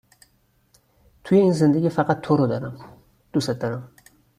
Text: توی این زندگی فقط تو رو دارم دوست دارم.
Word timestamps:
توی 1.23 1.37
این 1.37 1.51
زندگی 1.53 1.89
فقط 1.89 2.21
تو 2.21 2.37
رو 2.37 2.47
دارم 2.47 2.97
دوست 3.33 3.49
دارم. 3.51 3.91